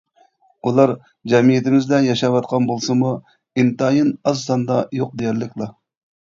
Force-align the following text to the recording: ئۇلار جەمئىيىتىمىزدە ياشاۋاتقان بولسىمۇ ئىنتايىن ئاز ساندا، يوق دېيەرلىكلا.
ئۇلار 0.69 0.93
جەمئىيىتىمىزدە 1.33 1.99
ياشاۋاتقان 2.05 2.65
بولسىمۇ 2.71 3.11
ئىنتايىن 3.65 4.11
ئاز 4.33 4.43
ساندا، 4.49 4.81
يوق 5.03 5.13
دېيەرلىكلا. 5.23 5.71